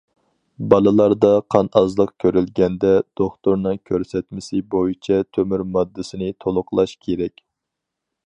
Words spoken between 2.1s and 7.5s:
كۆرۈلگەندە، دوختۇرنىڭ كۆرسەتمىسى بويىچە تۆمۈر ماددىسىنى تولۇقلاش كېرەك.